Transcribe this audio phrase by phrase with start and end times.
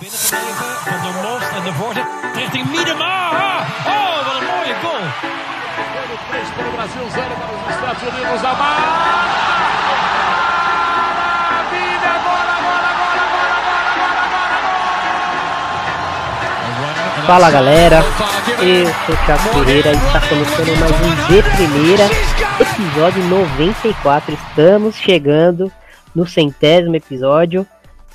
[0.00, 3.14] binnengebleven van de Most en de voorzet richting Miedema.
[3.94, 5.04] Oh, wat een mooie goal.
[6.30, 8.40] 3 para o Brasil, 0 para os Estados Unidos.
[8.42, 8.82] Maravilha!
[12.26, 13.42] Bola, bola, bola, bola,
[13.98, 14.58] bola, bola,
[16.86, 17.98] bola, Fala galera,
[18.60, 22.06] eu sou o Thiago Pereira e está começando mais um De Primeira,
[22.60, 24.34] episódio 94.
[24.34, 25.72] Estamos chegando
[26.14, 27.66] no centésimo episódio,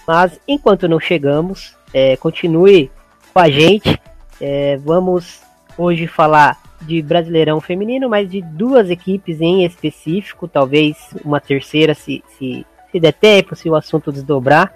[0.07, 2.91] mas enquanto não chegamos, é, continue
[3.33, 3.99] com a gente.
[4.39, 5.41] É, vamos
[5.77, 12.23] hoje falar de Brasileirão Feminino, mas de duas equipes em específico, talvez uma terceira se,
[12.37, 14.73] se, se der tempo, se o assunto desdobrar.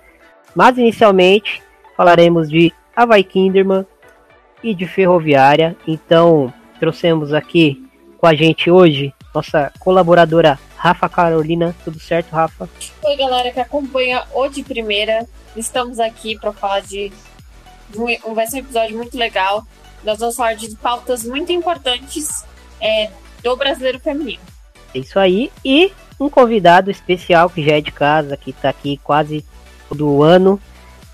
[0.55, 1.61] Mas inicialmente
[1.95, 3.85] falaremos de Havaí Kinderman
[4.63, 5.75] e de Ferroviária.
[5.87, 7.85] Então trouxemos aqui
[8.17, 11.75] com a gente hoje nossa colaboradora Rafa Carolina.
[11.83, 12.69] Tudo certo, Rafa?
[13.03, 15.27] Oi, galera que acompanha o de primeira.
[15.55, 17.11] Estamos aqui para falar de.
[17.95, 19.65] um- Vai ser um episódio muito legal.
[20.03, 22.45] Nós vamos falar de pautas muito importantes
[22.79, 23.09] é,
[23.43, 24.41] do brasileiro feminino.
[24.95, 25.51] É isso aí.
[25.65, 29.45] E um convidado especial que já é de casa, que tá aqui quase
[29.89, 30.59] todo ano.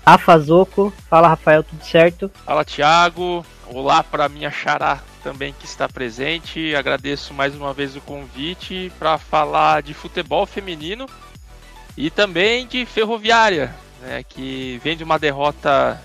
[0.06, 0.92] Rafa Zoco.
[1.10, 2.30] Fala, Rafael, tudo certo?
[2.44, 6.74] Fala Thiago, olá para minha xará também que está presente.
[6.74, 11.06] Agradeço mais uma vez o convite para falar de futebol feminino
[11.96, 16.00] e também de Ferroviária, né, que vem de uma derrota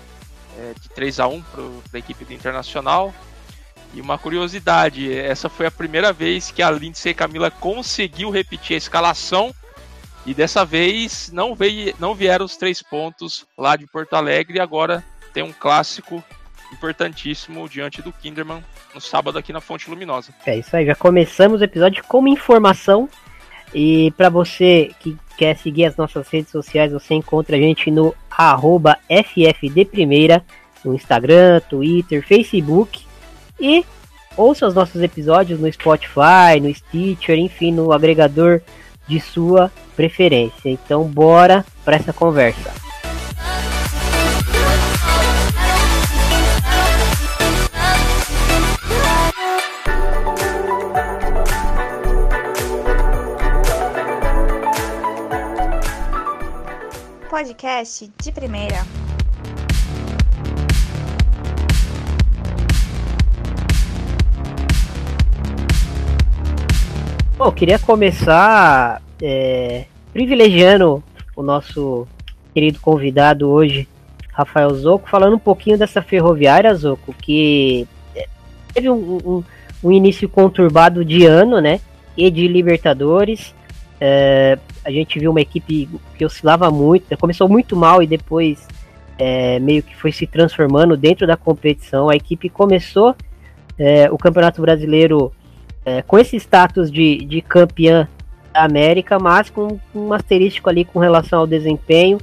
[0.58, 1.62] é, de 3 a 1 para
[1.94, 3.14] a equipe do Internacional.
[3.94, 8.78] E uma curiosidade, essa foi a primeira vez que a Lindsay Camila conseguiu repetir a
[8.78, 9.54] escalação
[10.24, 14.60] e dessa vez não, veio, não vieram os três pontos lá de Porto Alegre e
[14.60, 16.24] agora tem um clássico
[16.72, 18.62] importantíssimo diante do Kinderman
[18.94, 20.32] no sábado aqui na Fonte Luminosa.
[20.46, 23.08] É isso aí, já começamos o episódio como informação.
[23.74, 28.14] E para você que quer seguir as nossas redes sociais, você encontra a gente no
[28.30, 30.44] arroba FFDprimeira,
[30.84, 33.04] no Instagram, Twitter, Facebook.
[33.58, 33.84] E
[34.36, 38.60] ouça os nossos episódios no Spotify, no Stitcher, enfim, no agregador
[39.06, 40.68] de sua preferência.
[40.68, 42.91] Então bora para essa conversa.
[57.42, 58.86] Podcast de primeira.
[67.36, 71.02] Bom, queria começar é, privilegiando
[71.34, 72.06] o nosso
[72.54, 73.88] querido convidado hoje,
[74.32, 78.26] Rafael Zoco, falando um pouquinho dessa ferroviária, Zoco, que é,
[78.72, 79.44] teve um, um-
[79.82, 81.80] um início conturbado de ano, né?
[82.16, 83.52] E de Libertadores.
[84.00, 88.66] É, a gente viu uma equipe que oscilava muito, né, começou muito mal e depois
[89.18, 92.08] é, meio que foi se transformando dentro da competição.
[92.08, 93.14] A equipe começou
[93.78, 95.32] é, o Campeonato Brasileiro
[95.84, 98.08] é, com esse status de, de campeã
[98.52, 102.18] da América, mas com um asterístico ali com relação ao desempenho.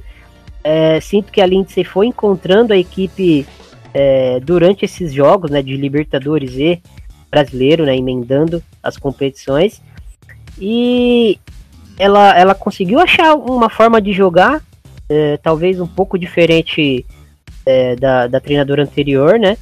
[0.62, 3.46] É, sinto que a Lindsay foi encontrando a equipe
[3.94, 6.82] é, durante esses jogos né, de Libertadores e
[7.30, 9.80] brasileiro, né, emendando as competições.
[10.58, 11.38] E
[12.00, 14.62] ela, ela conseguiu achar uma forma de jogar,
[15.08, 17.04] é, talvez um pouco diferente
[17.66, 19.56] é, da, da treinadora anterior, né?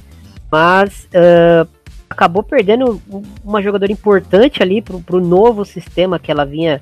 [0.51, 1.65] Mas é,
[2.09, 6.81] acabou perdendo um- uma jogadora importante ali pro, pro novo sistema que ela vinha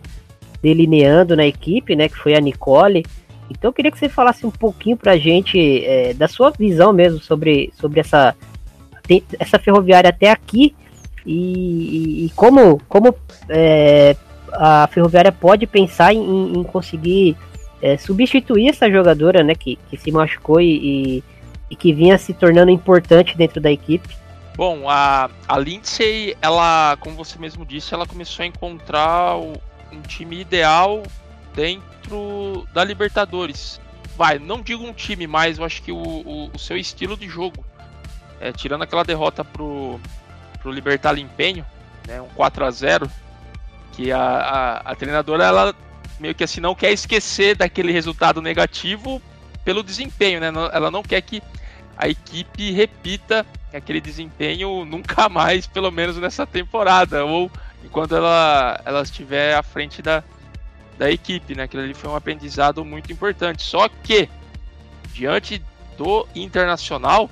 [0.62, 2.08] delineando na equipe, né?
[2.08, 3.06] Que foi a Nicole.
[3.50, 7.20] Então eu queria que você falasse um pouquinho pra gente é, da sua visão mesmo
[7.20, 8.36] sobre, sobre essa,
[9.40, 10.76] essa ferroviária até aqui
[11.26, 13.16] e, e como, como
[13.50, 14.16] é,
[14.54, 17.36] a ferroviária pode pensar em, em conseguir
[17.82, 19.54] é, substituir essa jogadora, né?
[19.56, 21.24] Que, que se machucou e, e,
[21.72, 24.16] e que vinha se tornando importante dentro da equipe.
[24.56, 29.54] Bom, a, a Lindsay, ela, como você mesmo disse, ela começou a encontrar o-
[29.92, 31.04] um time ideal
[31.56, 33.80] dentro da Libertadores.
[34.18, 37.28] Vai, não digo um time, mas eu acho que o, o- o seu estilo de
[37.28, 37.64] jogo.
[38.40, 40.00] É, tirando aquela derrota pro,
[40.60, 41.66] pro Libertar Limpenho,
[42.08, 43.10] né, um 4 a 0
[43.98, 45.76] que a, a, a treinadora, ela
[46.20, 49.20] meio que assim, não quer esquecer daquele resultado negativo
[49.66, 50.52] pelo desempenho, né?
[50.72, 51.42] Ela não quer que
[51.98, 57.52] a equipe repita aquele desempenho nunca mais, pelo menos nessa temporada, ou
[57.84, 60.24] enquanto ela, ela estiver à frente da,
[60.96, 61.64] da equipe, né?
[61.64, 63.64] Aquilo ali foi um aprendizado muito importante.
[63.64, 64.30] Só que,
[65.12, 65.60] diante
[65.98, 67.32] do Internacional,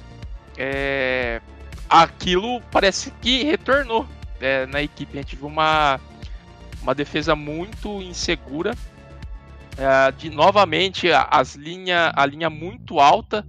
[0.58, 1.40] é,
[1.88, 4.08] aquilo parece que retornou
[4.42, 5.16] é, na equipe.
[5.16, 6.00] A gente viu uma,
[6.86, 8.76] uma defesa muito insegura.
[9.76, 13.46] é, de novamente as linha, a linha muito alta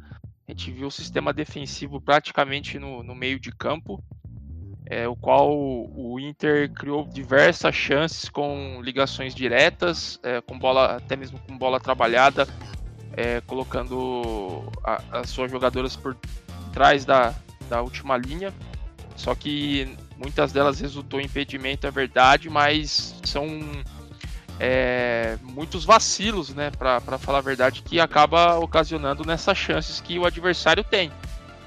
[0.48, 4.02] A gente viu o sistema defensivo praticamente no, no meio de campo,
[4.86, 11.14] é, o qual o Inter criou diversas chances com ligações diretas, é, com bola, até
[11.14, 12.48] mesmo com bola trabalhada,
[13.12, 16.16] é, colocando a, as suas jogadoras por
[16.72, 17.34] trás da,
[17.68, 18.54] da última linha.
[19.16, 23.46] Só que muitas delas resultou em impedimento, é verdade, mas são
[24.58, 30.24] é, muitos vacilos, né, para falar a verdade, que acaba ocasionando nessas chances que o
[30.24, 31.10] adversário tem.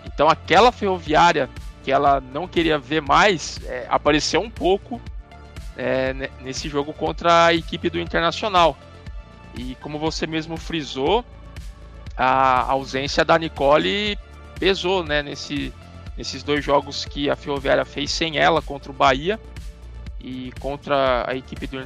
[0.06, 1.50] Então aquela ferroviária
[1.84, 5.02] que ela não queria ver mais é, apareceu um pouco
[5.78, 8.78] é, nesse jogo contra a equipe do Internacional.
[9.56, 11.24] E como você mesmo frisou,
[12.18, 14.18] a ausência da Nicole
[14.60, 15.74] pesou né, nesse,
[16.20, 19.40] nesses dois jogos que a Ferroviária fez sem ela contra o Bahia
[20.20, 21.80] e contra a equipe do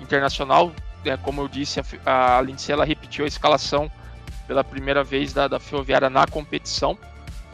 [0.00, 0.72] Internacional.
[1.04, 3.90] É, como eu disse, a, a Lindsay ela repetiu a escalação
[4.46, 6.96] pela primeira vez da, da Ferroviária na competição.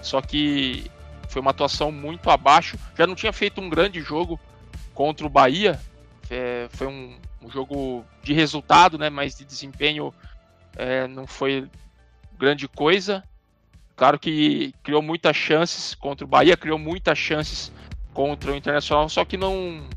[0.02, 0.90] Só que
[1.26, 2.76] foi uma atuação muito abaixo.
[2.94, 4.38] Já não tinha feito um grande jogo
[4.92, 5.80] contra o Bahia.
[6.28, 10.12] É, foi um, um, jogo de resultado, né, mas de desempenho
[10.76, 11.66] é, não foi
[12.38, 13.24] grande coisa.
[13.96, 17.72] Claro que criou muitas chances contra o Bahia, criou muitas chances
[18.12, 19.88] contra o Internacional, só que não,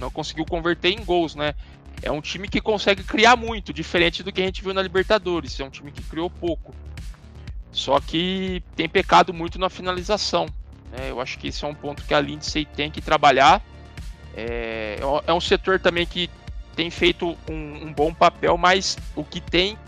[0.00, 1.54] não conseguiu converter em gols, né?
[2.02, 5.60] É um time que consegue criar muito, diferente do que a gente viu na Libertadores.
[5.60, 6.74] É um time que criou pouco.
[7.70, 10.46] Só que tem pecado muito na finalização.
[10.90, 11.10] Né?
[11.10, 13.62] Eu acho que esse é um ponto que a Lindsay tem que trabalhar.
[14.34, 16.28] É, é um setor também que
[16.74, 19.78] tem feito um, um bom papel, mas o que tem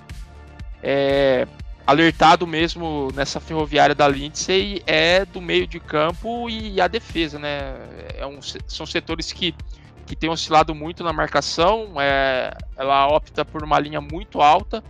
[0.82, 1.48] é,
[1.86, 7.74] alertado mesmo nessa ferroviária da Lindsay é do meio de campo e a defesa, né?
[8.16, 9.54] É um, são setores que,
[10.06, 12.00] que têm oscilado muito na marcação.
[12.00, 14.82] É, ela opta por uma linha muito alta.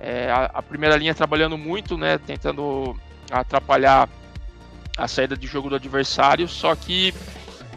[0.00, 2.18] É, a, a, primeira linha trabalhando muito, né?
[2.18, 2.98] Tentando
[3.30, 4.08] atrapalhar
[4.96, 6.48] a saída de jogo do adversário.
[6.48, 7.14] Só que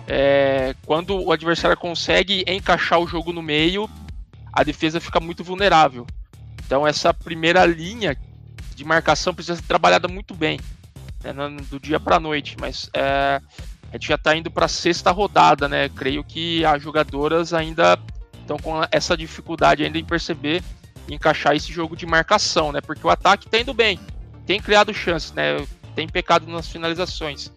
[0.08, 3.88] é, quando o adversário consegue encaixar o jogo no meio,
[4.52, 6.08] a defesa fica muito vulnerável.
[6.66, 8.18] Então essa primeira linha
[8.76, 10.60] de marcação precisa ser trabalhada muito bem,
[11.24, 11.34] né,
[11.70, 12.56] do dia para noite.
[12.60, 13.42] Mas é,
[13.90, 15.90] a gente já está indo para sexta rodada, né?
[15.90, 18.00] Creio que as jogadoras ainda
[18.42, 20.64] estão com essa dificuldade ainda em perceber
[21.08, 22.82] e encaixar esse jogo de marcação, né?
[22.82, 24.00] Porque o ataque está indo bem,
[24.46, 25.66] tem criado chances, né?
[25.96, 27.52] Tem pecado nas finalizações,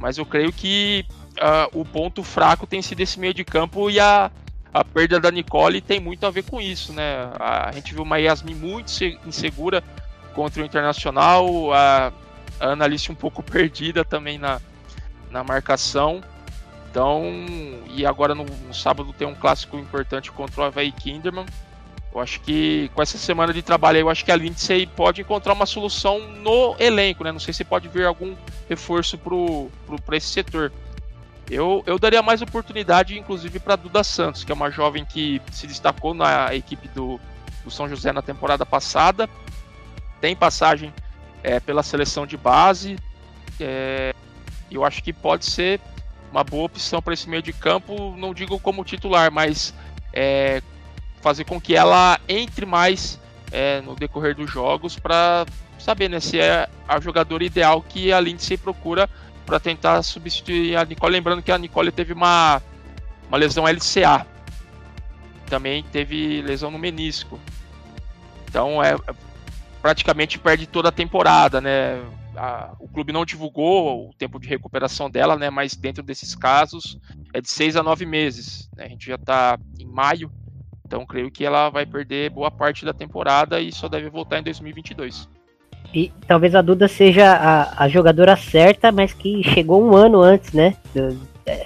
[0.00, 3.98] mas eu creio que uh, o ponto fraco tem sido esse meio de campo e
[3.98, 4.30] a
[4.72, 7.30] a perda da Nicole tem muito a ver com isso, né?
[7.38, 8.90] A, gente viu uma Yasmin muito
[9.26, 9.84] insegura
[10.34, 12.12] contra o Internacional, a,
[12.58, 14.60] a Annalise um pouco perdida também na,
[15.30, 16.22] na marcação.
[16.90, 17.24] Então,
[17.90, 21.46] e agora no, no, sábado tem um clássico importante contra o Havaí Kinderman.
[22.14, 25.54] Eu acho que com essa semana de trabalho eu acho que a Lindsay pode encontrar
[25.54, 27.32] uma solução no elenco, né?
[27.32, 28.34] Não sei se pode vir algum
[28.68, 29.18] reforço
[30.04, 30.70] para esse setor.
[31.52, 35.66] Eu, eu daria mais oportunidade, inclusive, para Duda Santos, que é uma jovem que se
[35.66, 37.20] destacou na equipe do,
[37.62, 39.28] do São José na temporada passada.
[40.18, 40.94] Tem passagem
[41.42, 42.96] é, pela seleção de base.
[43.60, 44.14] É,
[44.70, 45.78] eu acho que pode ser
[46.30, 48.16] uma boa opção para esse meio de campo.
[48.16, 49.74] Não digo como titular, mas
[50.10, 50.62] é,
[51.20, 53.20] fazer com que ela entre mais
[53.50, 55.44] é, no decorrer dos jogos para
[55.78, 59.06] saber né, se é a jogadora ideal que a Lindsay procura
[59.44, 61.12] para tentar substituir a Nicole.
[61.12, 62.62] Lembrando que a Nicole teve uma,
[63.28, 64.26] uma lesão LCA.
[65.46, 67.38] Também teve lesão no menisco.
[68.48, 68.96] Então é
[69.82, 72.00] praticamente perde toda a temporada, né?
[72.36, 75.50] A, o clube não divulgou o tempo de recuperação dela, né?
[75.50, 76.98] Mas dentro desses casos
[77.34, 78.70] é de seis a nove meses.
[78.76, 78.84] Né?
[78.84, 80.32] A gente já está em maio,
[80.86, 84.42] então creio que ela vai perder boa parte da temporada e só deve voltar em
[84.44, 85.28] 2022.
[85.94, 90.52] E talvez a Duda seja a, a jogadora certa, mas que chegou um ano antes,
[90.52, 90.74] né?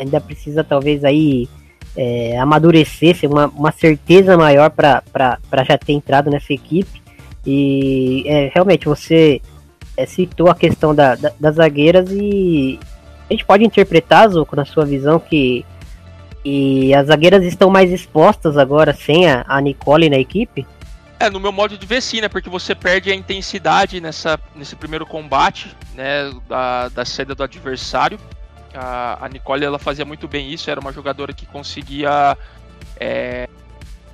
[0.00, 1.48] Ainda precisa talvez aí
[1.96, 7.02] é, amadurecer, ser uma, uma certeza maior para já ter entrado nessa equipe.
[7.46, 9.40] E é, realmente você
[9.96, 12.78] é, citou a questão da, da, das zagueiras e
[13.28, 15.64] a gente pode interpretar, Zuko, na sua visão, que,
[16.42, 20.66] que as zagueiras estão mais expostas agora sem a, a Nicole na equipe?
[21.18, 22.28] É, no meu modo de ver sim, né?
[22.28, 26.30] Porque você perde a intensidade nessa, nesse primeiro combate, né?
[26.46, 28.20] Da, da saída do adversário.
[28.74, 32.36] A, a Nicole, ela fazia muito bem isso, era uma jogadora que conseguia
[33.00, 33.48] é,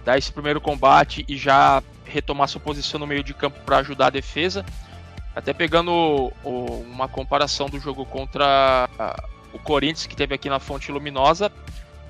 [0.04, 4.06] dar esse primeiro combate e já retomar sua posição no meio de campo para ajudar
[4.06, 4.64] a defesa.
[5.34, 5.90] Até pegando
[6.44, 8.88] o, uma comparação do jogo contra
[9.52, 11.50] o Corinthians, que teve aqui na Fonte Luminosa,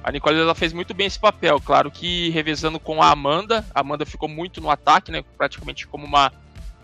[0.03, 3.65] a Nicole ela fez muito bem esse papel, claro que revezando com a Amanda.
[3.75, 6.33] A Amanda ficou muito no ataque, né, praticamente como uma,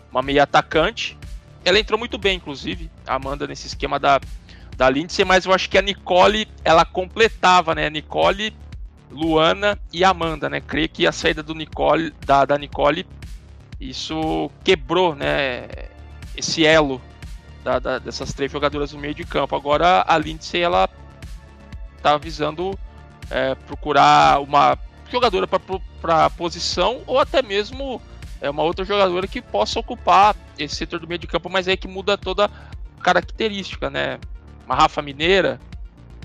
[0.09, 1.17] uma meia atacante.
[1.65, 4.21] ela entrou muito bem, inclusive, a Amanda nesse esquema da,
[4.77, 7.89] da Lindsay, mas eu acho que a Nicole, ela completava, né?
[7.89, 8.55] Nicole,
[9.11, 10.61] Luana e Amanda, né?
[10.61, 13.05] Creio que a saída do Nicole, da, da Nicole,
[13.77, 15.67] isso quebrou, né?
[16.37, 17.01] Esse elo
[17.61, 19.53] da, da, dessas três jogadoras no meio de campo.
[19.53, 20.87] Agora a Lindsay, ela
[22.01, 22.79] tá visando
[23.29, 24.77] é, procurar uma
[25.11, 28.01] jogadora para a posição ou até mesmo
[28.41, 31.75] é uma outra jogadora que possa ocupar esse setor do meio de campo, mas é
[31.75, 34.19] que muda toda a característica, né?
[34.65, 35.59] Uma Rafa Mineira,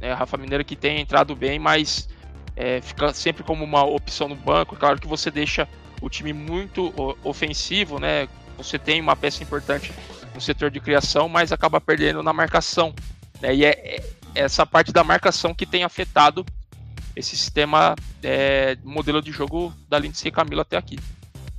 [0.01, 0.13] né?
[0.13, 2.09] A Rafa Mineira que tem entrado bem, mas
[2.57, 4.77] é, fica sempre como uma opção no banco.
[4.77, 5.69] Claro que você deixa
[6.01, 6.93] o time muito
[7.25, 8.29] ofensivo, né?
[8.57, 9.93] Você tem uma peça importante
[10.35, 12.95] no setor de criação, mas acaba perdendo na marcação.
[13.41, 13.55] Né?
[13.55, 16.45] E é, é essa parte da marcação que tem afetado
[17.17, 20.99] esse sistema é, modelo de jogo da Lindsay Camila até aqui.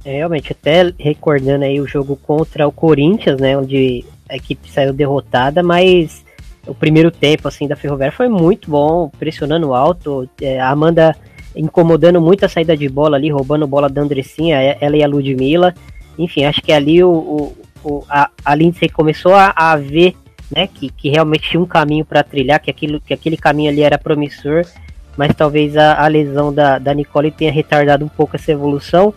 [0.03, 4.93] É, realmente, até recordando aí o jogo contra o Corinthians, né, onde a equipe saiu
[4.93, 6.23] derrotada, mas
[6.67, 11.15] o primeiro tempo assim da Ferroviária foi muito bom, pressionando alto, é, a Amanda
[11.55, 15.07] incomodando muito a saída de bola ali, roubando bola da Andressinha, é, ela e a
[15.07, 15.73] Ludmilla.
[16.17, 20.15] Enfim, acho que ali o, o, o a, a Lindsay começou a, a ver
[20.53, 23.81] né, que, que realmente tinha um caminho para trilhar, que, aquilo, que aquele caminho ali
[23.81, 24.65] era promissor,
[25.17, 29.13] mas talvez a, a lesão da, da Nicole tenha retardado um pouco essa evolução.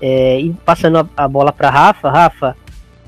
[0.00, 2.56] É, e passando a, a bola para Rafa, Rafa,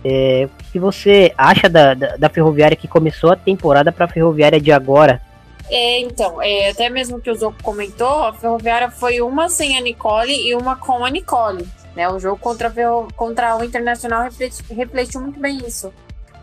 [0.04, 4.08] é, o que você acha da, da, da Ferroviária que começou a temporada para a
[4.08, 5.20] Ferroviária de agora?
[5.68, 9.80] É, então, é, até mesmo que o Zoco comentou, a Ferroviária foi uma sem a
[9.80, 11.66] Nicole e uma com a Nicole.
[11.94, 12.08] Né?
[12.08, 12.72] O jogo contra,
[13.16, 15.92] contra o Internacional refleti, refletiu muito bem isso.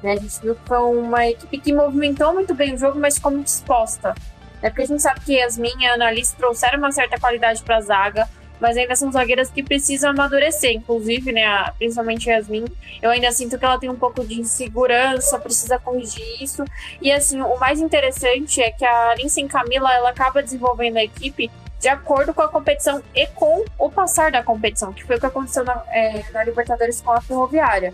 [0.02, 0.14] Né?
[0.14, 3.32] A gente viu que foi uma equipe que movimentou muito bem o jogo, mas ficou
[3.32, 4.14] muito disposta.
[4.64, 7.78] É porque a gente sabe que Yasmin e a Annalise trouxeram uma certa qualidade para
[7.78, 8.30] a zaga,
[8.62, 10.72] mas ainda são zagueiras que precisam amadurecer.
[10.72, 12.66] Inclusive, né, principalmente Yasmin,
[13.02, 16.64] eu ainda sinto que ela tem um pouco de insegurança, precisa corrigir isso.
[17.02, 21.52] E assim, o mais interessante é que a Lindsay Camila, ela acaba desenvolvendo a equipe
[21.78, 25.26] de acordo com a competição e com o passar da competição, que foi o que
[25.26, 27.94] aconteceu na, é, na Libertadores com a Ferroviária.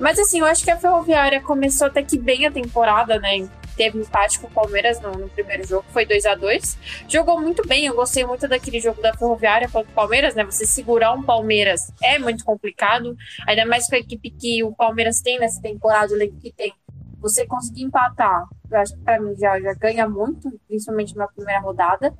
[0.00, 3.46] Mas assim, eu acho que a Ferroviária começou até que bem a temporada, né?
[3.80, 7.66] Teve empate com o Palmeiras no, no primeiro jogo, foi 2 a 2 Jogou muito
[7.66, 10.44] bem, eu gostei muito daquele jogo da Ferroviária contra o Palmeiras, né?
[10.44, 15.22] Você segurar um Palmeiras é muito complicado, ainda mais com a equipe que o Palmeiras
[15.22, 16.74] tem nessa temporada, o elenco que tem.
[17.22, 21.60] Você conseguir empatar, eu acho que pra mim já, já ganha muito, principalmente na primeira
[21.60, 22.14] rodada.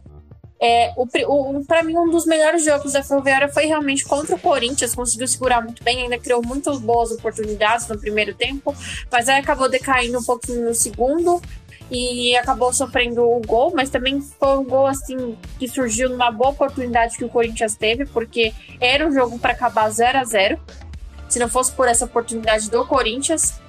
[0.63, 4.39] É, o, o, para mim, um dos melhores jogos da Ferroviária foi realmente contra o
[4.39, 4.95] Corinthians.
[4.95, 8.75] Conseguiu segurar muito bem, ainda criou muitas boas oportunidades no primeiro tempo,
[9.11, 11.41] mas aí acabou decaindo um pouquinho no segundo
[11.91, 16.51] e acabou sofrendo o gol, mas também foi um gol assim que surgiu numa boa
[16.51, 20.61] oportunidade que o Corinthians teve, porque era um jogo para acabar 0 a 0
[21.29, 23.61] se não fosse por essa oportunidade do Corinthians.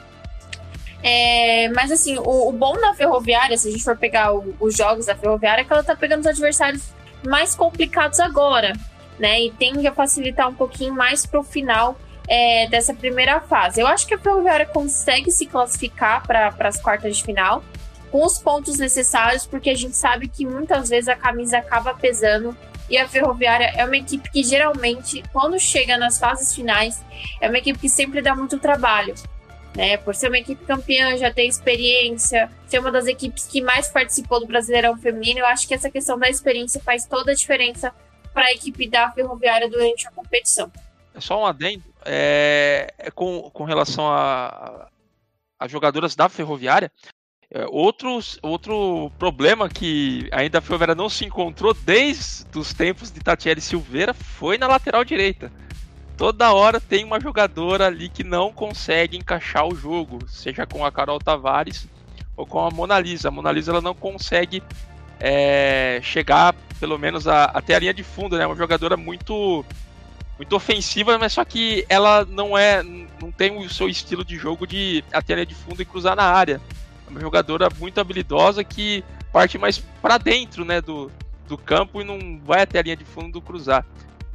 [1.03, 4.75] É, mas assim, o, o, bom da Ferroviária, se a gente for pegar o, os
[4.75, 6.83] jogos da Ferroviária, é que ela tá pegando os adversários
[7.25, 8.73] mais complicados agora,
[9.17, 9.41] né?
[9.41, 13.81] E tende a facilitar um pouquinho mais pro final é, dessa primeira fase.
[13.81, 17.63] Eu acho que a Ferroviária consegue se classificar para as quartas de final
[18.11, 22.55] com os pontos necessários, porque a gente sabe que muitas vezes a camisa acaba pesando
[22.89, 27.01] e a Ferroviária é uma equipe que geralmente, quando chega nas fases finais,
[27.39, 29.15] é uma equipe que sempre dá muito trabalho
[29.75, 29.97] né?
[29.97, 34.39] Por ser uma equipe campeã, já ter experiência, ser uma das equipes que mais participou
[34.39, 37.93] do Brasileirão Feminino, eu acho que essa questão da experiência faz toda a diferença
[38.33, 40.71] para a equipe da Ferroviária durante a competição.
[41.13, 44.87] É só um adendo, é, é com, com relação a,
[45.59, 46.91] a jogadoras da Ferroviária,
[47.53, 53.19] é, outros, outro problema que ainda a Ferroviária não se encontrou desde os tempos de
[53.19, 55.51] Tatiele Silveira foi na lateral direita
[56.17, 60.91] toda hora tem uma jogadora ali que não consegue encaixar o jogo, seja com a
[60.91, 61.87] Carol Tavares
[62.35, 63.27] ou com a Mona Lisa.
[63.27, 64.63] A Mona Lisa ela não consegue
[65.19, 68.45] é, chegar, pelo menos, a, até a linha de fundo, né?
[68.45, 69.63] Uma jogadora muito
[70.37, 74.65] muito ofensiva, mas só que ela não é, não tem o seu estilo de jogo
[74.65, 76.59] de até a linha de fundo e cruzar na área.
[77.05, 81.11] É uma jogadora muito habilidosa que parte mais para dentro, né, do,
[81.47, 83.85] do campo e não vai até a linha de fundo cruzar.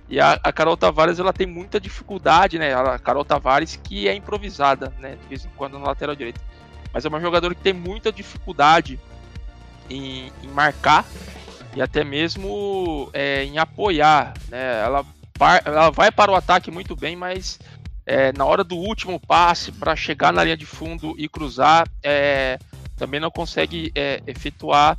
[0.09, 2.75] E a, a, Carol Tavares ela tem muita dificuldade, né?
[2.75, 5.17] A Carol Tavares que é improvisada, né?
[5.21, 6.41] De vez em quando na lateral direita.
[6.93, 8.99] Mas é uma jogadora que tem muita dificuldade
[9.91, 11.05] em, em marcar
[11.75, 14.83] e até mesmo é, em apoiar, né?
[14.83, 15.05] Ela,
[15.65, 17.59] ela vai para o ataque muito bem, mas
[18.07, 22.59] é, na hora do último passe para chegar na linha de fundo e cruzar, é,
[22.97, 24.97] também não consegue é, efetuar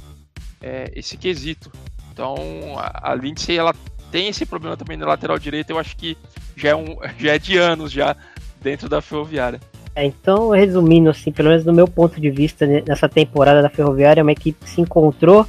[0.62, 1.72] é, esse quesito.
[2.12, 2.36] Então
[2.78, 3.74] a, a Lindsay ela
[4.12, 6.18] tem esse problema também na lateral direita, eu acho que
[6.56, 8.16] já é, um, já é de anos já
[8.62, 9.60] dentro da Ferroviária.
[9.96, 13.70] É, então, resumindo, assim, pelo menos do meu ponto de vista, né, nessa temporada da
[13.70, 15.46] Ferroviária, é uma equipe que se encontrou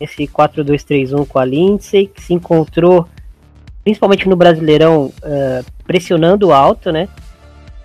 [0.00, 3.06] esse 4-2-3-1 com a Lindsay, que se encontrou
[3.84, 7.08] principalmente no Brasileirão uh, pressionando alto, né?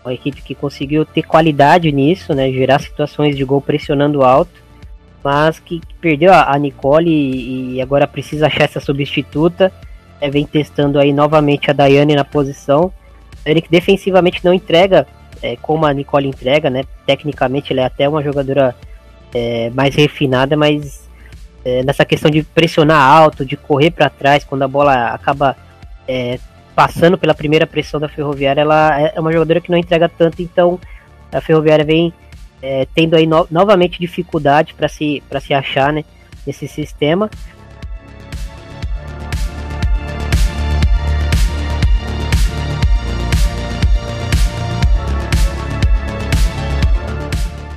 [0.04, 2.52] Uma equipe que conseguiu ter qualidade nisso, né?
[2.52, 4.52] Gerar situações de gol pressionando alto,
[5.24, 9.72] mas que perdeu a, a Nicole e, e, agora precisa achar essa substituta.
[10.24, 12.94] É, vem testando aí novamente a Daiane na posição.
[13.46, 15.06] Ele que defensivamente não entrega
[15.42, 16.86] é, como a Nicole entrega, né?
[17.06, 18.74] Tecnicamente ela é até uma jogadora
[19.36, 21.10] é, mais refinada, mas
[21.66, 25.58] é, nessa questão de pressionar alto, de correr para trás quando a bola acaba
[26.08, 26.40] é,
[26.74, 30.42] passando pela primeira pressão da Ferroviária, ela é, é uma jogadora que não entrega tanto,
[30.42, 30.80] então
[31.34, 32.14] a Ferroviária vem
[32.96, 36.06] tendo aí no, novamente dificuldade para se, se achar né,
[36.48, 37.30] nesse sistema.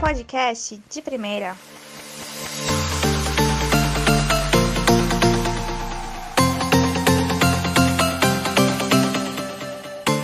[0.06, 1.56] Podcast de primeira.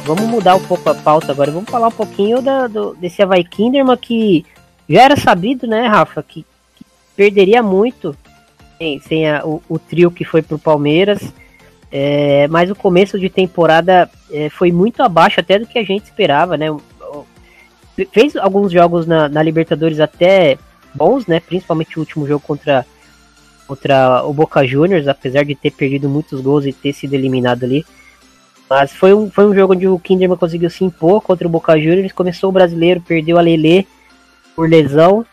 [0.05, 1.51] Vamos mudar um pouco a pauta agora.
[1.51, 4.47] Vamos falar um pouquinho da, do, desse Havaí Kinderman que
[4.89, 6.47] já era sabido, né, Rafa, que,
[6.77, 6.85] que
[7.17, 8.17] perderia muito
[8.79, 11.35] sem, sem a, o, o, trio que foi pro Palmeiras.
[11.91, 16.05] É, mas o começo de temporada é, foi muito abaixo até do que a gente
[16.05, 16.69] esperava, né?
[18.11, 20.59] Fez alguns jogos na, na Libertadores até
[20.95, 21.41] bons, né?
[21.41, 22.87] Principalmente o último jogo contra,
[23.67, 27.85] contra o Boca Juniors, apesar de ter perdido muitos gols e ter sido eliminado ali.
[28.69, 31.79] Mas foi um, foi um jogo onde o Kinderman conseguiu se impor contra o Boca
[31.79, 32.13] Juniors.
[32.13, 33.87] Começou o brasileiro, perdeu a Lele
[34.57, 35.27] por lesão.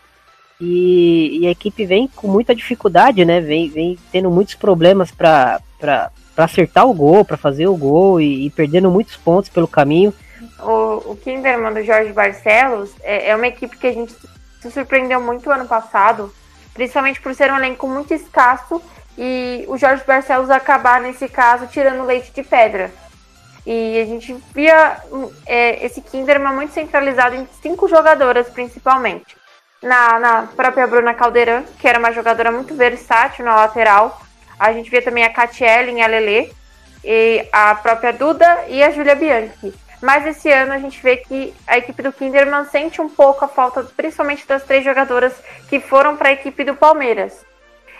[0.60, 3.40] E, e, a equipe vem com muita dificuldade, né?
[3.40, 5.58] Vem, vem tendo muitos problemas para
[6.36, 10.12] acertar o gol, para fazer o gol e, e, perdendo muitos pontos pelo caminho.
[10.62, 14.14] O, o Kinderman do Jorge Barcelos é, é uma equipe que a gente
[14.60, 16.32] se surpreendeu muito ano passado,
[16.74, 18.82] principalmente por ser um elenco muito escasso
[19.16, 22.90] e o Jorge Barcelos acabar, nesse caso, tirando leite de pedra.
[23.66, 24.98] E a gente via
[25.46, 29.36] é, esse Kinderman muito centralizado em cinco jogadoras, principalmente.
[29.82, 34.20] Na, na própria Bruna Caldeirão, que era uma jogadora muito versátil na lateral.
[34.58, 36.52] A gente via também a Catiele, a Lele,
[37.04, 39.74] e a própria Duda e a Julia Bianchi.
[40.00, 43.48] Mas esse ano a gente vê que a equipe do Kinderman sente um pouco a
[43.48, 45.34] falta, principalmente das três jogadoras
[45.68, 47.44] que foram para a equipe do Palmeiras.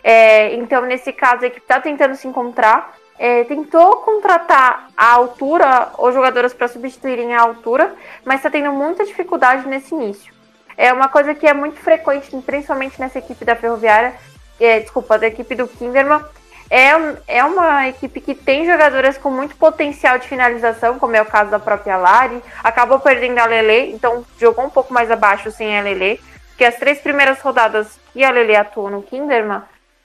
[0.02, 5.90] É, então, nesse caso, a equipe está tentando se encontrar é, tentou contratar a altura
[5.98, 10.32] ou jogadoras para substituírem a altura, mas está tendo muita dificuldade nesse início.
[10.74, 14.14] É uma coisa que é muito frequente, principalmente nessa equipe da Ferroviária,
[14.58, 16.24] é, desculpa, da equipe do Kinderman.
[16.70, 16.90] É,
[17.26, 21.50] é uma equipe que tem jogadoras com muito potencial de finalização, como é o caso
[21.50, 22.40] da própria Lari.
[22.62, 26.20] Acabou perdendo a Lele, então jogou um pouco mais abaixo sem a Lele.
[26.50, 29.62] Porque as três primeiras rodadas que a Lele atuou no Kinderman,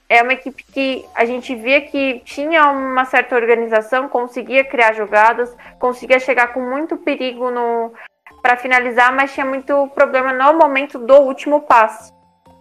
[0.08, 5.56] é uma equipe que a gente via que tinha uma certa organização, conseguia criar jogadas,
[5.80, 7.92] conseguia chegar com muito perigo no
[8.42, 12.15] para finalizar, mas tinha muito problema no momento do último passe.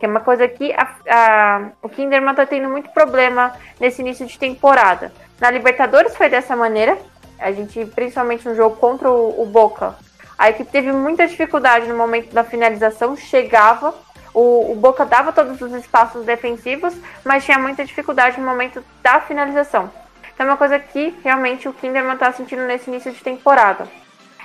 [0.05, 4.27] Que é uma coisa que a, a, o Kinderman está tendo muito problema nesse início
[4.27, 5.11] de temporada.
[5.41, 6.99] Na Libertadores foi dessa maneira.
[7.39, 9.95] A gente, principalmente no jogo contra o, o Boca,
[10.37, 13.95] a equipe teve muita dificuldade no momento da finalização, chegava,
[14.35, 19.23] o, o, Boca dava todos os espaços defensivos, mas tinha muita dificuldade no momento da
[19.23, 19.91] finalização.
[20.35, 23.89] Então é uma coisa que realmente o Kinderman está sentindo nesse início de temporada.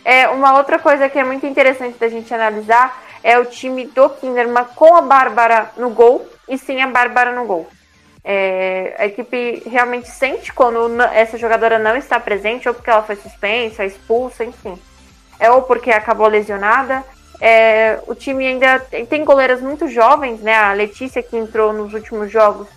[0.06, 4.10] É, uma outra coisa que é muito interessante da gente analisar é o time do
[4.10, 7.68] Kinderman com a Bárbara no gol e sem a Bárbara no gol.
[8.24, 13.16] É, a equipe realmente sente quando essa jogadora não está presente, ou porque ela foi
[13.16, 14.78] suspensa, expulsa, enfim.
[15.40, 17.04] É, ou porque acabou lesionada.
[17.42, 20.56] É, o time ainda tem, tem goleiras muito jovens, né?
[20.56, 22.68] A Letícia que entrou nos últimos jogos,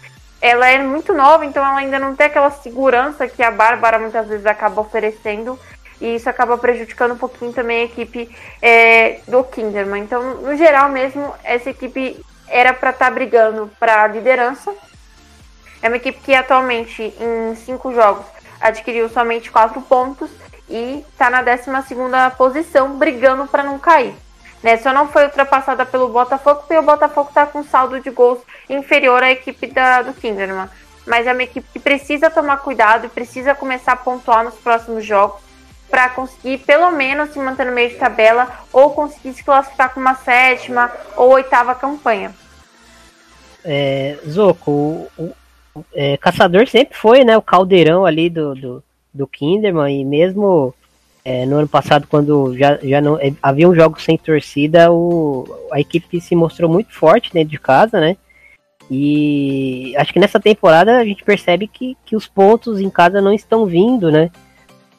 [0.40, 4.26] ela é muito nova, então ela ainda não tem aquela segurança que a Bárbara muitas
[4.28, 5.58] vezes acaba oferecendo.
[6.02, 8.28] E isso acaba prejudicando um pouquinho também a equipe
[8.60, 10.02] é, do Kinderman.
[10.02, 14.74] Então, no geral mesmo, essa equipe era para estar tá brigando para a liderança.
[15.80, 18.26] É uma equipe que atualmente, em cinco jogos,
[18.60, 20.28] adquiriu somente quatro pontos
[20.68, 21.70] e está na 12
[22.36, 24.12] posição, brigando para não cair.
[24.60, 24.78] Né?
[24.78, 29.22] Só não foi ultrapassada pelo Botafogo, porque o Botafogo está com saldo de gols inferior
[29.22, 30.68] à equipe da, do Kinderman.
[31.06, 35.04] Mas é uma equipe que precisa tomar cuidado e precisa começar a pontuar nos próximos
[35.04, 35.51] jogos
[35.92, 40.00] para conseguir pelo menos se manter no meio de tabela ou conseguir se classificar com
[40.00, 42.34] uma sétima ou oitava campanha.
[43.62, 44.70] É, Zoco,
[45.18, 45.34] o,
[45.74, 50.74] o é, Caçador sempre foi né, o caldeirão ali do, do, do Kinderman e mesmo
[51.22, 55.44] é, no ano passado, quando já, já não é, havia um jogo sem torcida, o,
[55.70, 58.16] a equipe se mostrou muito forte dentro de casa, né?
[58.90, 63.32] E acho que nessa temporada a gente percebe que, que os pontos em casa não
[63.32, 64.30] estão vindo, né?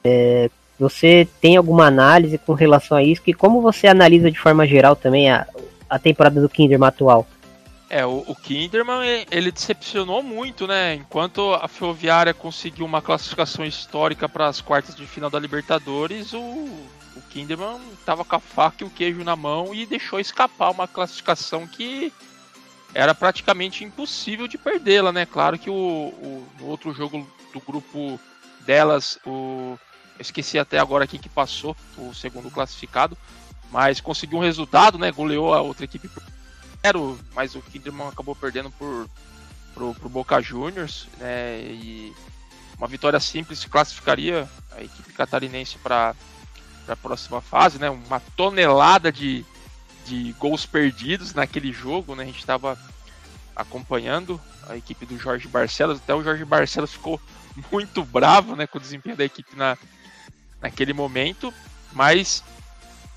[0.03, 0.51] É,
[0.83, 3.21] você tem alguma análise com relação a isso?
[3.21, 5.47] Que como você analisa de forma geral também a,
[5.89, 7.25] a temporada do Kinderman atual?
[7.89, 10.95] É, o, o Kinderman ele decepcionou muito, né?
[10.95, 16.39] Enquanto a Ferroviária conseguiu uma classificação histórica para as quartas de final da Libertadores, o,
[16.39, 20.87] o Kinderman estava com a faca e o queijo na mão e deixou escapar uma
[20.87, 22.11] classificação que
[22.93, 25.25] era praticamente impossível de perdê-la, né?
[25.25, 28.19] Claro que o, o no outro jogo do grupo
[28.65, 29.77] delas, o
[30.23, 33.17] esqueci até agora quem que passou, o segundo classificado,
[33.71, 35.11] mas conseguiu um resultado, né?
[35.11, 36.23] Goleou a outra equipe por
[36.85, 39.07] zero, mas o Kinderman acabou perdendo por
[39.73, 41.61] pro, pro Boca Juniors, né?
[41.61, 42.13] E
[42.77, 46.15] uma vitória simples classificaria a equipe catarinense para
[46.87, 47.89] a próxima fase, né?
[47.89, 49.45] Uma tonelada de,
[50.05, 52.23] de gols perdidos naquele jogo, né?
[52.23, 52.77] A gente estava
[53.55, 57.19] acompanhando a equipe do Jorge Barcelos, até o Jorge Barcelos ficou
[57.71, 59.77] muito bravo, né, com o desempenho da equipe na,
[60.63, 61.53] naquele momento,
[61.91, 62.41] mas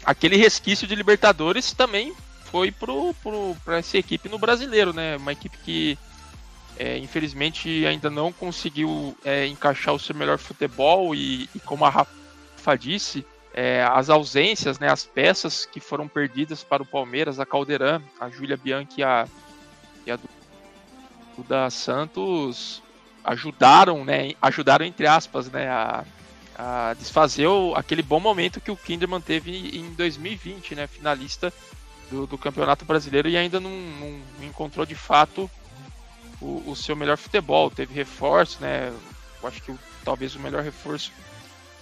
[0.05, 2.13] aquele resquício de Libertadores também
[2.51, 5.17] foi para essa equipe no brasileiro, né?
[5.17, 5.99] Uma equipe que
[6.77, 11.91] é, infelizmente ainda não conseguiu é, encaixar o seu melhor futebol e, e como a
[11.91, 17.47] Rafa disse, é, as ausências, né, as peças que foram perdidas para o Palmeiras, a
[17.47, 19.27] Caldeirão, a Júlia Bianchi e a,
[20.05, 20.19] e a
[21.37, 22.83] Duda Santos
[23.25, 26.05] ajudaram, né, ajudaram entre aspas, né, a,
[26.59, 31.53] a desfazer o, aquele bom momento que o Kinderman teve em 2020, né, finalista
[32.11, 35.51] do, do Campeonato Brasileiro e ainda não, não, encontrou de fato
[36.41, 37.71] o, o, seu melhor futebol.
[37.71, 38.89] Teve reforço, né?
[39.43, 41.13] Eu acho que o, talvez o melhor reforço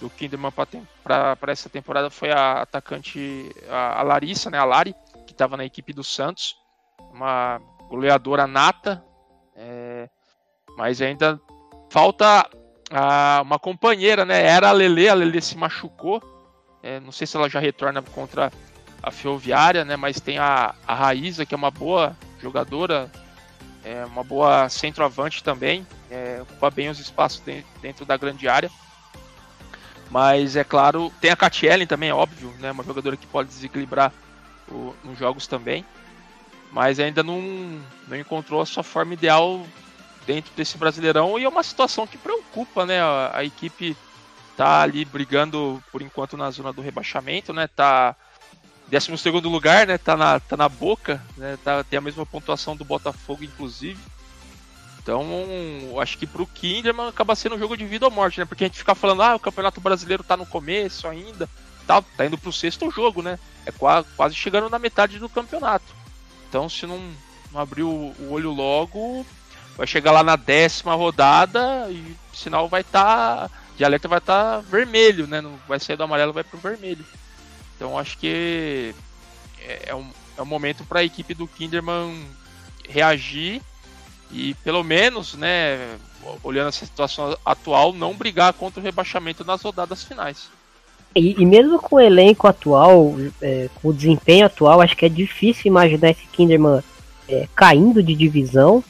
[0.01, 4.93] do Kinderman para essa temporada foi a atacante a, a Larissa, né, a Lari,
[5.25, 6.57] que estava na equipe do Santos,
[7.13, 9.01] uma goleadora nata,
[9.55, 10.09] é,
[10.75, 11.39] mas ainda
[11.89, 12.45] falta
[12.91, 14.41] a, uma companheira, né?
[14.43, 16.21] Era a Lele, a Lele se machucou.
[16.83, 18.51] É, não sei se ela já retorna contra
[19.01, 19.95] a Ferroviária, né?
[19.95, 23.11] Mas tem a, a Raíza, que é uma boa jogadora,
[23.83, 28.69] é uma boa centroavante também, é, ocupa bem os espaços dentro, dentro da grande área.
[30.09, 32.71] Mas é claro, tem a Catielen também, é óbvio, né?
[32.71, 34.13] Uma jogadora que pode desequilibrar
[34.69, 35.85] o, nos jogos também.
[36.71, 37.41] Mas ainda não,
[38.07, 39.65] não encontrou a sua forma ideal
[40.25, 43.01] dentro desse Brasileirão e é uma situação que preocupa, né?
[43.01, 43.95] A, a, equipe
[44.57, 47.67] tá ali brigando por enquanto na zona do rebaixamento, né?
[47.67, 48.15] Tá
[48.89, 49.97] 12 segundo lugar, né?
[49.97, 51.57] Tá na, tá na boca, né?
[51.63, 53.99] Tá, tem a mesma pontuação do Botafogo, inclusive.
[55.01, 55.23] Então,
[56.01, 58.45] acho que pro Kinderman acaba sendo um jogo de vida ou morte, né?
[58.45, 61.47] Porque a gente fica falando, ah, o Campeonato Brasileiro tá no começo ainda,
[61.85, 63.37] tá, tá indo pro sexto jogo, né?
[63.67, 65.85] É quase, quase chegando na metade do campeonato.
[66.49, 66.99] Então, se não,
[67.51, 69.23] não abrir o, o olho logo,
[69.77, 73.49] vai chegar lá na décima rodada e o sinal vai estar.
[73.49, 75.41] Tá, de alerta vai estar tá vermelho, né?
[75.41, 77.05] Não vai sair do amarelo, vai pro vermelho.
[77.75, 78.95] Então acho que
[79.59, 82.25] é, é um, é um momento para a equipe do Kinderman
[82.87, 83.61] reagir
[84.31, 85.97] e pelo menos, né,
[86.43, 90.49] olhando essa situação atual, não brigar contra o rebaixamento nas rodadas finais.
[91.15, 95.09] E, e mesmo com o elenco atual, é, com o desempenho atual, acho que é
[95.09, 96.83] difícil imaginar esse Kinderman
[97.27, 98.83] é, caindo de divisão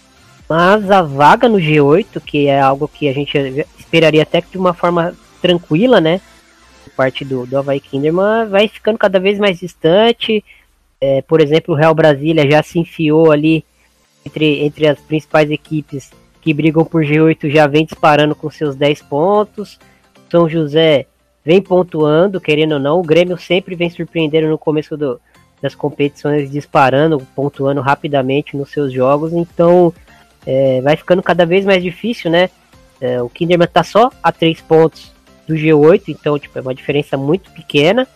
[0.47, 4.57] mas a vaga no G8, que é algo que a gente esperaria até que de
[4.57, 6.21] uma forma tranquila, né?
[6.95, 10.43] Parte do, do Havaí Kinderman, vai ficando cada vez mais distante.
[11.01, 13.65] É, por exemplo, o Real Brasília já se enfiou ali
[14.25, 19.01] entre, entre as principais equipes que brigam por G8, já vem disparando com seus 10
[19.03, 19.79] pontos.
[20.29, 21.07] São José
[21.43, 22.99] vem pontuando, querendo ou não.
[22.99, 25.19] O Grêmio sempre vem surpreendendo no começo do,
[25.61, 29.33] das competições, disparando, pontuando rapidamente nos seus jogos.
[29.33, 29.93] Então,
[30.45, 32.49] é, vai ficando cada vez mais difícil, né?
[33.01, 35.11] É, o Kinderman tá só a 3 pontos
[35.47, 38.07] do G8, então tipo, é uma diferença muito pequena.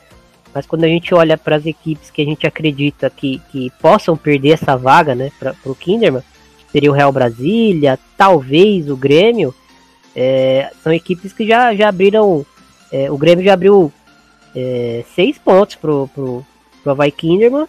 [0.54, 4.18] Mas quando a gente olha para as equipes que a gente acredita que, que possam
[4.18, 6.24] perder essa vaga né, para o Kinderman,
[6.72, 9.54] seria o Real Brasília, talvez o Grêmio,
[10.15, 12.46] é, são equipes que já, já abriram.
[12.92, 13.92] É, o Grêmio já abriu
[14.56, 16.46] é, seis pontos pro, pro,
[16.82, 17.68] pro Havaí Kinderman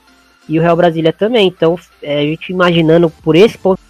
[0.49, 1.49] e o Real Brasília também.
[1.49, 3.81] Então, é, a gente imaginando por esse ponto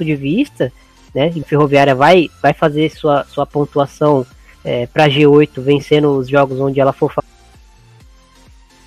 [0.00, 0.72] ponto de vista,
[1.14, 1.30] né?
[1.34, 4.26] E Ferroviária vai, vai fazer sua, sua pontuação
[4.64, 7.12] é, para G8, vencendo os jogos onde ela for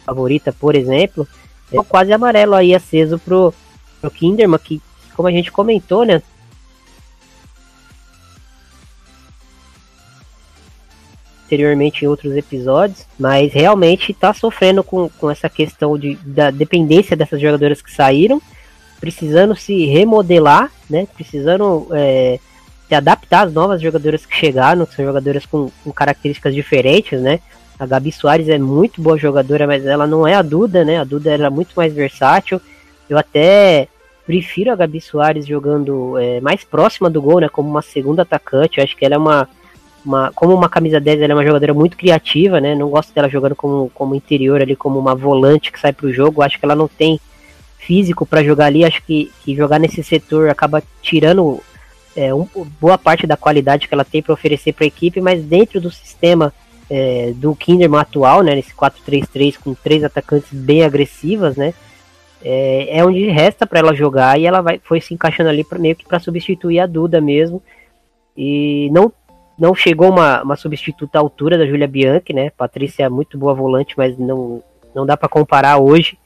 [0.06, 1.28] favorita, por exemplo.
[1.71, 3.54] É quase amarelo aí aceso pro,
[4.02, 4.82] pro Kinderman, que,
[5.15, 6.21] como a gente comentou, né?
[11.45, 17.15] anteriormente em outros episódios, mas realmente está sofrendo com, com essa questão de, da dependência
[17.15, 18.41] dessas jogadoras que saíram,
[19.03, 21.05] precisando se remodelar, né?
[21.13, 22.39] Precisando é,
[22.87, 27.41] se adaptar às novas jogadoras que chegaram, que são jogadoras com, com características diferentes, né?
[27.77, 30.99] A Gabi Soares é muito boa jogadora, mas ela não é a Duda, né?
[30.99, 32.61] A Duda era muito mais versátil.
[33.09, 33.89] Eu até
[34.25, 37.49] prefiro a Gabi Soares jogando é, mais próxima do gol, né?
[37.49, 38.77] Como uma segunda atacante.
[38.77, 39.49] Eu acho que ela é uma,
[40.05, 40.31] uma.
[40.33, 42.73] Como uma camisa 10, ela é uma jogadora muito criativa, né?
[42.73, 46.39] Não gosto dela jogando como, como interior ali, como uma volante que sai pro jogo.
[46.39, 47.19] Eu acho que ela não tem
[47.86, 48.86] físico para jogar ali.
[48.86, 51.62] Acho que, que jogar nesse setor acaba tirando
[52.15, 52.48] é, um,
[52.80, 55.91] boa parte da qualidade que ela tem para oferecer para a equipe, mas dentro do
[55.91, 56.54] sistema
[56.89, 58.56] é, do Kinderman atual, né?
[58.56, 61.74] Nesse 4-3-3 com três atacantes bem agressivas, né?
[62.43, 65.80] é, é onde resta para ela jogar e ela vai, foi se encaixando ali pra,
[65.80, 67.63] meio que para substituir a Duda mesmo.
[68.36, 69.12] E não
[69.58, 72.50] não chegou uma, uma substituta à altura da Julia Bianchi, né?
[72.50, 74.63] Patrícia é muito boa volante, mas não,
[74.96, 76.17] não dá para comparar hoje.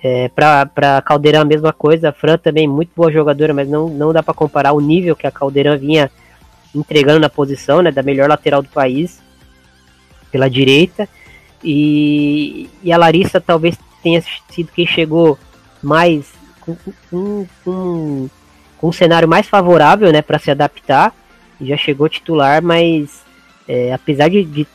[0.00, 4.12] É, para Caldeirão a mesma coisa, a Fran também muito boa jogadora, mas não, não
[4.12, 6.10] dá para comparar o nível que a Caldeirão vinha
[6.74, 9.20] entregando na posição, né, da melhor lateral do país,
[10.30, 11.08] pela direita.
[11.64, 15.36] E, e a Larissa talvez tenha sido quem chegou
[15.82, 16.76] mais com,
[17.10, 18.28] com, com,
[18.78, 21.14] com um cenário mais favorável, né, para se adaptar.
[21.60, 23.24] Já chegou titular, mas
[23.66, 24.66] é, apesar de, de,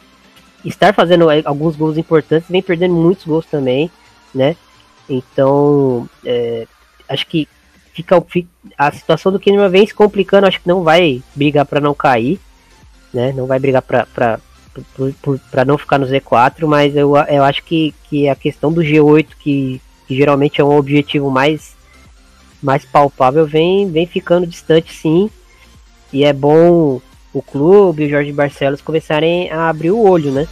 [0.66, 3.90] estar fazendo alguns gols importantes, vem perdendo muitos gols também,
[4.36, 4.56] né?
[5.10, 6.68] Então, é,
[7.10, 7.48] acho que
[7.94, 8.24] fica,
[8.78, 10.48] a situação do Kinderman vem se complicando.
[10.48, 12.40] Acho que não vai brigar para não cair,
[13.14, 13.32] né?
[13.34, 14.40] Não vai brigar para
[15.52, 19.28] para não ficar no Z4, mas eu, eu acho que, que a questão do G8,
[19.40, 21.76] que, que geralmente é um objetivo mais,
[22.60, 25.30] mais palpável, vem, vem ficando distante sim.
[26.12, 27.00] E é bom
[27.32, 30.48] o clube o Jorge Barcelos começarem a abrir o olho, né?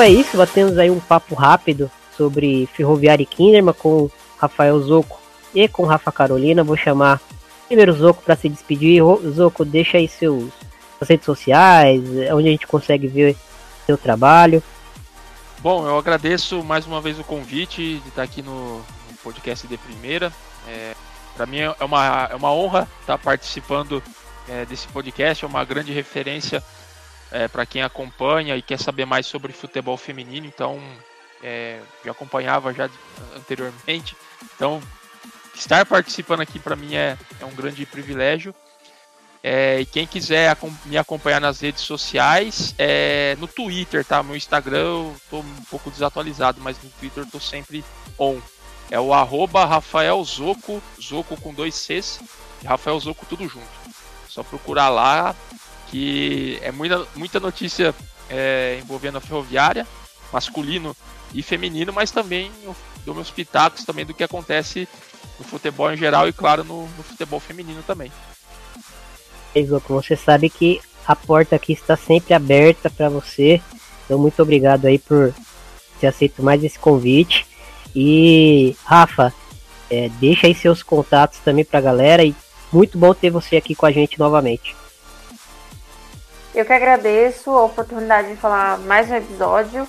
[0.00, 5.20] É isso, batemos aí um papo rápido sobre Ferroviária e Kinderman com Rafael Zoco
[5.54, 6.64] e com Rafa Carolina.
[6.64, 7.20] Vou chamar
[7.66, 9.02] primeiro Zoco para se despedir.
[9.34, 10.50] Zoco, deixa aí seus
[11.00, 13.36] suas redes sociais, onde a gente consegue ver
[13.86, 14.62] seu trabalho.
[15.60, 19.78] Bom, eu agradeço mais uma vez o convite de estar aqui no, no podcast de
[19.78, 20.32] primeira.
[20.68, 20.94] É,
[21.34, 24.02] para mim é uma, é uma honra estar participando
[24.48, 26.62] é, desse podcast, é uma grande referência
[27.30, 30.80] é, para quem acompanha e quer saber mais sobre futebol feminino, então
[31.42, 32.88] é, já acompanhava já
[33.36, 34.16] anteriormente.
[34.54, 34.82] Então,
[35.54, 38.54] estar participando aqui para mim é, é, um grande privilégio.
[39.42, 44.22] É, e quem quiser me acompanhar nas redes sociais, é, no Twitter, tá?
[44.22, 47.82] Meu Instagram eu tô um pouco desatualizado, mas no Twitter eu tô sempre
[48.18, 48.38] on.
[48.90, 52.20] É o arroba Rafael Zoco, Zoco com dois Cs,
[52.66, 53.66] Rafael Zoco tudo junto.
[54.28, 55.34] Só procurar lá,
[55.90, 57.94] que é muita, muita notícia
[58.28, 59.86] é, envolvendo a ferroviária,
[60.32, 60.96] masculino
[61.34, 62.74] e feminino, mas também eu
[63.04, 64.88] dou meus pitacos também do que acontece
[65.38, 68.12] no futebol em geral e, claro, no, no futebol feminino também.
[69.54, 73.60] Exato, você sabe que a porta aqui está sempre aberta para você.
[74.04, 75.34] Então, muito obrigado aí por
[75.98, 77.46] ter aceito mais esse convite.
[77.94, 79.32] E, Rafa,
[79.90, 82.34] é, deixa aí seus contatos também para a galera e
[82.72, 84.76] muito bom ter você aqui com a gente novamente.
[86.52, 89.86] Eu que agradeço a oportunidade de falar mais um episódio.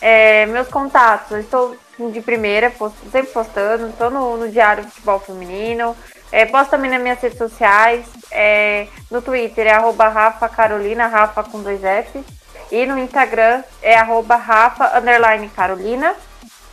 [0.00, 1.76] É, meus contatos, eu estou
[2.10, 5.96] de primeira, posto, sempre postando, estou no, no Diário Futebol Feminino,
[6.32, 11.44] é, posto também nas minhas redes sociais, é, no Twitter é arroba Rafa Carolina, Rafa
[11.44, 12.24] com dois F,
[12.72, 16.14] e no Instagram é arroba Rafa underline Carolina.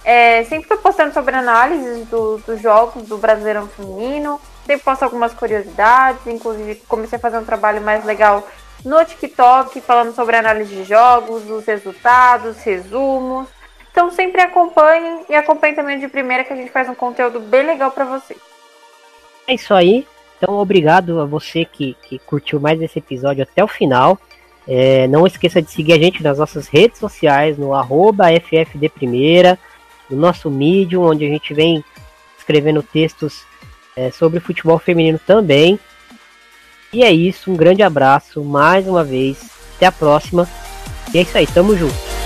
[0.04, 5.34] É, sempre estou postando sobre análises do, dos jogos do Brasileirão Feminino, sempre posto algumas
[5.34, 8.48] curiosidades, inclusive comecei a fazer um trabalho mais legal
[8.84, 13.48] no TikTok, falando sobre análise de jogos, os resultados, resumos.
[13.92, 17.66] Então sempre acompanhem e acompanhem também de primeira que a gente faz um conteúdo bem
[17.66, 18.40] legal para vocês.
[19.48, 20.06] É isso aí.
[20.38, 24.20] Então obrigado a você que, que curtiu mais esse episódio até o final.
[24.68, 29.58] É, não esqueça de seguir a gente nas nossas redes sociais, no arroba FFDPrimeira,
[30.10, 31.84] no nosso Medium, onde a gente vem
[32.38, 33.46] escrevendo textos
[33.96, 35.80] é, sobre futebol feminino também.
[36.92, 39.38] E é isso, um grande abraço mais uma vez.
[39.76, 40.48] Até a próxima.
[41.14, 42.17] E é isso aí, tamo junto.